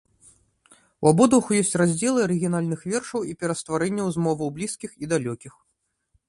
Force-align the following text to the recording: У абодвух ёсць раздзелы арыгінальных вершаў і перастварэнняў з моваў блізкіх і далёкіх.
У 1.05 1.09
абодвух 1.11 1.45
ёсць 1.61 1.73
раздзелы 1.81 2.23
арыгінальных 2.27 2.81
вершаў 2.95 3.21
і 3.33 3.37
перастварэнняў 3.45 4.07
з 4.17 4.25
моваў 4.29 4.47
блізкіх 4.57 4.91
і 5.03 5.13
далёкіх. 5.15 5.53